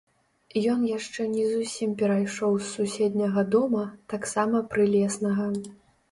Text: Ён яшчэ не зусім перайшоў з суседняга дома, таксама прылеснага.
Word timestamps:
Ён 0.75 0.79
яшчэ 0.91 1.25
не 1.33 1.41
зусім 1.49 1.91
перайшоў 1.99 2.55
з 2.59 2.65
суседняга 2.75 3.43
дома, 3.57 3.83
таксама 4.15 4.63
прылеснага. 4.71 5.45